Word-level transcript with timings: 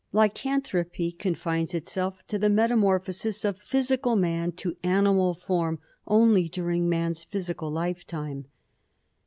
Lycanthropy 0.13 1.11
confines 1.11 1.75
itself 1.75 2.25
to 2.25 2.39
the 2.39 2.49
metamorphosis 2.49 3.45
of 3.45 3.61
physical 3.61 4.15
man 4.15 4.51
to 4.53 4.75
animal 4.81 5.35
form 5.35 5.77
only 6.07 6.49
during 6.49 6.89
man's 6.89 7.23
physical 7.23 7.69
lifetime. 7.69 8.45